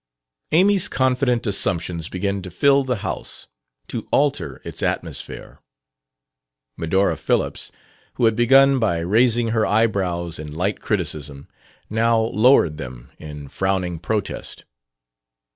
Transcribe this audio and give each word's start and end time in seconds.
Amy's 0.51 0.87
confident 0.87 1.45
assumptions 1.45 2.09
began 2.09 2.41
to 2.41 2.49
fill 2.49 2.83
the 2.83 2.95
house, 3.05 3.45
to 3.87 4.07
alter 4.09 4.59
its 4.65 4.81
atmosphere. 4.81 5.61
Medora 6.75 7.15
Phillips, 7.15 7.71
who 8.15 8.25
had 8.25 8.35
begun 8.35 8.79
by 8.79 8.97
raising 8.97 9.49
her 9.49 9.63
eyebrows 9.63 10.39
in 10.39 10.55
light 10.55 10.81
criticism, 10.81 11.47
now 11.87 12.19
lowered 12.19 12.77
them 12.79 13.11
in 13.19 13.47
frowning 13.47 13.99
protest. 13.99 14.65